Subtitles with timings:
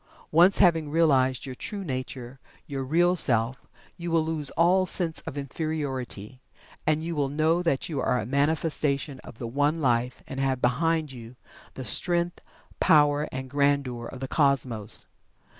[0.31, 3.67] Once having realized your true nature your Real Self
[3.97, 6.41] you will lose all sense of Inferiority,
[6.87, 11.11] and will know that you are a manifestation of the One Life and have behind
[11.11, 11.35] you
[11.75, 12.41] the strength,
[12.79, 15.05] power, and grandeur of the Cosmos.